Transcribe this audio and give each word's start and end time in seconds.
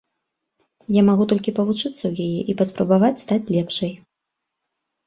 Я 0.95 1.03
магу 1.09 1.27
толькі 1.33 1.53
павучыцца 1.59 1.91
ў 2.07 2.13
яе 2.27 2.41
і 2.55 2.57
паспрабаваць 2.63 3.15
стаць 3.27 3.45
лепшай. 3.59 3.91